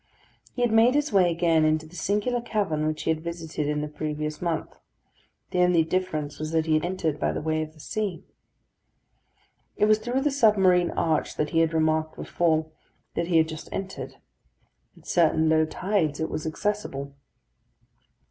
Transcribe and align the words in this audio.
He 0.55 0.63
had 0.63 0.71
made 0.71 0.95
his 0.95 1.13
way 1.13 1.29
again 1.29 1.63
into 1.63 1.85
the 1.85 1.95
singular 1.95 2.41
cavern 2.41 2.87
which 2.87 3.03
he 3.03 3.11
had 3.11 3.21
visited 3.23 3.67
in 3.67 3.81
the 3.81 3.87
previous 3.87 4.41
month. 4.41 4.79
The 5.51 5.59
only 5.59 5.83
difference 5.83 6.39
was 6.39 6.49
that 6.53 6.65
he 6.65 6.73
had 6.73 6.83
entered 6.83 7.19
by 7.19 7.31
the 7.31 7.39
way 7.43 7.61
of 7.61 7.73
the 7.75 7.79
sea. 7.79 8.23
It 9.77 9.85
was 9.85 9.99
through 9.99 10.21
the 10.21 10.31
submarine 10.31 10.89
arch, 10.89 11.35
that 11.35 11.51
he 11.51 11.59
had 11.59 11.71
remarked 11.71 12.15
before, 12.15 12.71
that 13.13 13.27
he 13.27 13.37
had 13.37 13.47
just 13.47 13.69
entered. 13.71 14.15
At 14.97 15.05
certain 15.05 15.47
low 15.47 15.67
tides 15.67 16.19
it 16.19 16.31
was 16.31 16.47
accessible. 16.47 17.13